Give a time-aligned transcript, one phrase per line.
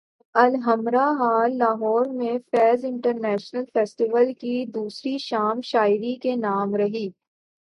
[0.35, 7.07] Alhamra hall Lahore میں Faiz International Festival کی دوسری شام شاعری کے نام رہی